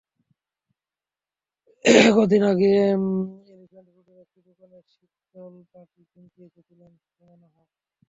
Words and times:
কদিন 2.15 2.43
আগে 2.51 2.71
এলিফ্যান্ট 3.49 3.87
রোডের 3.89 4.17
একটি 4.23 4.39
দোকানে 4.47 4.77
শীতলপাটি 4.91 6.01
কিনতে 6.11 6.39
এসেছিলেন 6.47 6.91
সুমনা 7.07 7.47
হক। 7.55 7.69